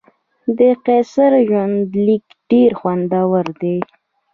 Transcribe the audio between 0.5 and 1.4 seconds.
د قیصر